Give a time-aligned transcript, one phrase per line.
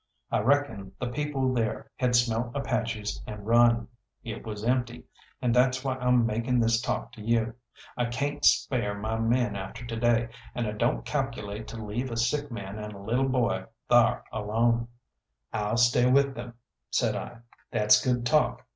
[0.31, 3.87] I reckon the people there had smelt Apaches and run.
[4.23, 5.03] It was empty,
[5.43, 7.53] and that's why I'm making this talk to you.
[7.95, 12.17] I cayn't spare my men after to day, and I don't calculate to leave a
[12.17, 14.87] sick man and a lil' boy thar alone."
[15.53, 16.55] "I'll stay with them,"
[16.89, 17.37] said I.
[17.69, 18.65] "That's good talk.